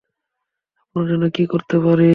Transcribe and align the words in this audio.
আপনার 0.81 1.05
জন্য 1.07 1.25
কি 1.35 1.43
করতে 1.45 1.77
পারি? 1.79 2.09